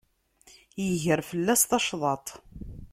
[0.87, 2.27] Iger fell-as tacḍaḍt.